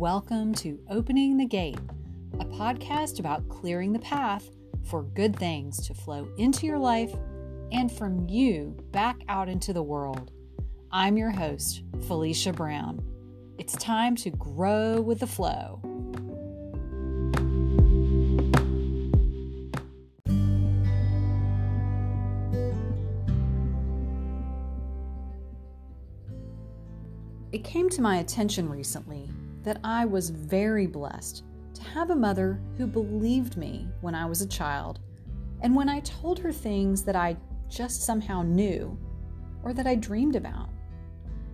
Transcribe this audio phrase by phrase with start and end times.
[0.00, 1.78] Welcome to Opening the Gate,
[2.40, 4.48] a podcast about clearing the path
[4.88, 7.12] for good things to flow into your life
[7.70, 10.32] and from you back out into the world.
[10.90, 13.04] I'm your host, Felicia Brown.
[13.58, 15.82] It's time to grow with the flow.
[27.52, 29.28] It came to my attention recently
[29.62, 34.40] that I was very blessed to have a mother who believed me when I was
[34.40, 35.00] a child
[35.62, 37.36] and when I told her things that I
[37.68, 38.98] just somehow knew
[39.62, 40.68] or that I dreamed about.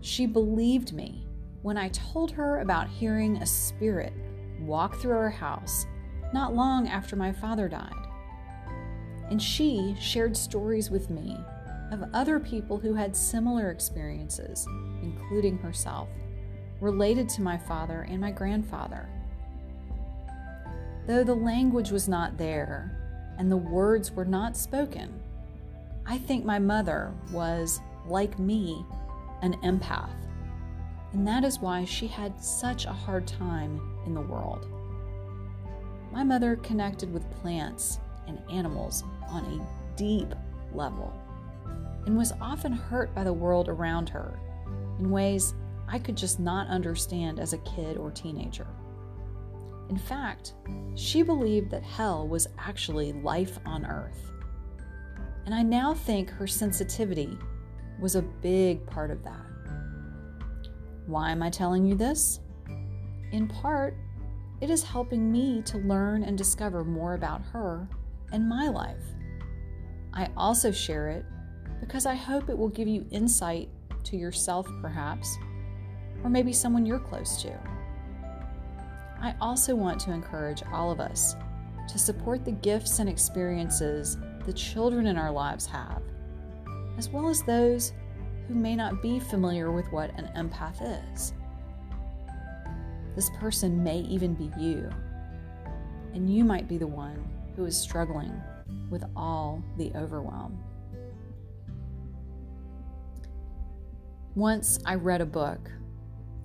[0.00, 1.26] She believed me
[1.62, 4.12] when I told her about hearing a spirit
[4.60, 5.86] walk through our house
[6.32, 7.92] not long after my father died.
[9.30, 11.36] And she shared stories with me
[11.92, 14.66] of other people who had similar experiences,
[15.02, 16.08] including herself
[16.80, 19.08] related to my father and my grandfather.
[21.06, 22.96] Though the language was not there
[23.38, 25.20] and the words were not spoken,
[26.06, 28.84] I think my mother was, like me,
[29.42, 30.10] an empath.
[31.12, 34.66] And that is why she had such a hard time in the world.
[36.12, 40.34] My mother connected with plants and animals on a deep
[40.72, 41.12] level
[42.06, 44.38] and was often hurt by the world around her
[44.98, 45.54] in ways
[45.92, 48.66] I could just not understand as a kid or teenager.
[49.88, 50.54] In fact,
[50.94, 54.30] she believed that hell was actually life on earth.
[55.46, 57.36] And I now think her sensitivity
[58.00, 59.44] was a big part of that.
[61.06, 62.38] Why am I telling you this?
[63.32, 63.96] In part,
[64.60, 67.88] it is helping me to learn and discover more about her
[68.32, 69.02] and my life.
[70.12, 71.24] I also share it
[71.80, 73.70] because I hope it will give you insight
[74.04, 75.36] to yourself, perhaps,
[76.22, 77.58] or maybe someone you're close to.
[79.20, 81.36] I also want to encourage all of us
[81.88, 84.16] to support the gifts and experiences
[84.46, 86.02] the children in our lives have,
[86.96, 87.92] as well as those
[88.48, 90.80] who may not be familiar with what an empath
[91.14, 91.34] is.
[93.14, 94.88] This person may even be you,
[96.14, 97.22] and you might be the one
[97.56, 98.32] who is struggling
[98.88, 100.58] with all the overwhelm.
[104.34, 105.70] Once I read a book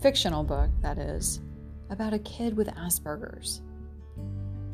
[0.00, 1.40] fictional book, that is,
[1.90, 3.62] about a kid with Asperger's.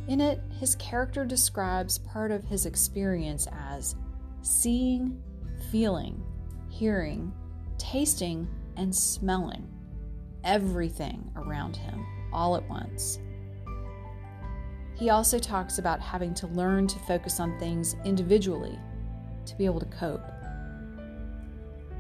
[0.09, 3.97] In it, his character describes part of his experience as
[4.42, 5.20] seeing,
[5.72, 6.22] feeling,
[6.69, 7.32] hearing,
[7.78, 9.66] tasting, and smelling
[10.44, 13.19] everything around him all at once.
[14.94, 18.78] He also talks about having to learn to focus on things individually
[19.44, 20.25] to be able to cope.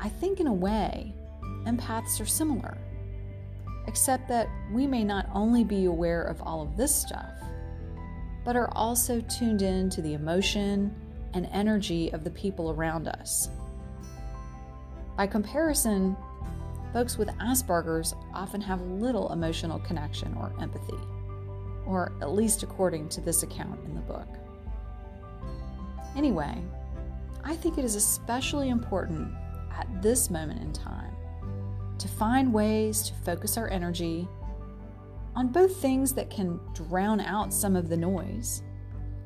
[0.00, 1.12] I think, in a way,
[1.64, 2.78] empaths are similar
[3.86, 7.32] except that we may not only be aware of all of this stuff,
[8.44, 10.94] but are also tuned in to the emotion
[11.34, 13.48] and energy of the people around us.
[15.16, 16.16] By comparison,
[16.92, 20.98] folks with Asperger's often have little emotional connection or empathy,
[21.86, 24.28] or at least according to this account in the book.
[26.16, 26.62] Anyway,
[27.44, 29.32] I think it is especially important
[29.72, 31.15] at this moment in time
[31.98, 34.28] to find ways to focus our energy
[35.34, 38.62] on both things that can drown out some of the noise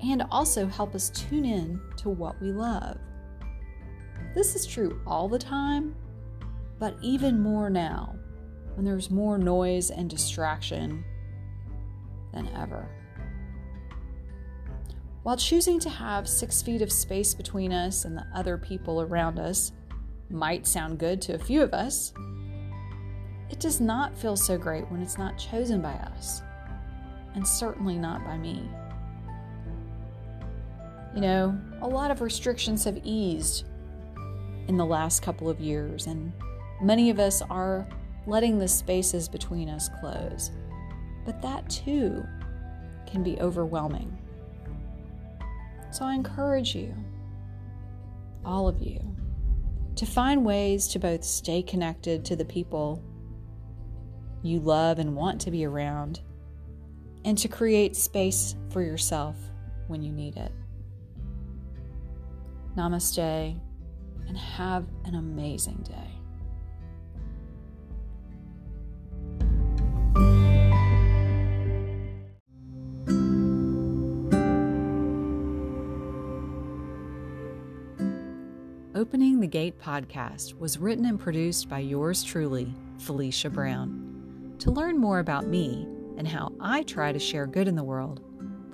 [0.02, 2.98] and also help us tune in to what we love.
[4.34, 5.94] This is true all the time,
[6.78, 8.16] but even more now
[8.74, 11.04] when there's more noise and distraction
[12.32, 12.88] than ever.
[15.22, 19.38] While choosing to have six feet of space between us and the other people around
[19.38, 19.72] us
[20.30, 22.14] might sound good to a few of us,
[23.50, 26.42] it does not feel so great when it's not chosen by us,
[27.34, 28.68] and certainly not by me.
[31.14, 33.64] You know, a lot of restrictions have eased
[34.68, 36.32] in the last couple of years, and
[36.80, 37.88] many of us are
[38.26, 40.52] letting the spaces between us close.
[41.26, 42.24] But that too
[43.10, 44.16] can be overwhelming.
[45.90, 46.94] So I encourage you,
[48.44, 49.00] all of you,
[49.96, 53.02] to find ways to both stay connected to the people
[54.42, 56.20] you love and want to be around,
[57.24, 59.36] and to create space for yourself
[59.88, 60.52] when you need it.
[62.76, 63.58] Namaste,
[64.28, 66.20] and have an amazing day.
[78.94, 83.99] Opening the Gate podcast was written and produced by yours truly, Felicia Brown.
[84.60, 85.86] To learn more about me
[86.18, 88.20] and how I try to share good in the world,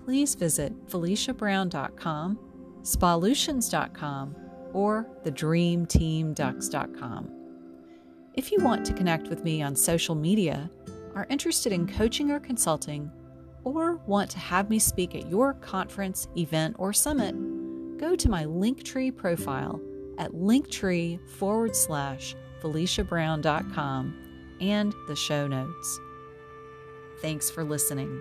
[0.05, 2.41] please visit FeliciaBrown.com,
[2.83, 4.37] Spalutions.com,
[4.73, 7.31] or TheDreamTeamDucks.com.
[8.35, 10.69] If you want to connect with me on social media,
[11.15, 13.09] are interested in coaching or consulting,
[13.62, 17.37] or want to have me speak at your conference, event, or summit,
[17.97, 19.81] go to my Linktree profile
[20.19, 24.25] at linktree forward slash FeliciaBrown.com
[24.61, 26.00] and the show notes.
[27.19, 28.20] Thanks for listening.